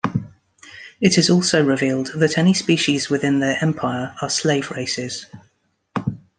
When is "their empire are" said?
3.37-4.31